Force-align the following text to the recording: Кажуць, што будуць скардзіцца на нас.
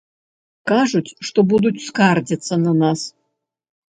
Кажуць, 0.69 1.15
што 1.29 1.39
будуць 1.51 1.83
скардзіцца 1.87 2.53
на 2.65 2.73
нас. 2.81 2.99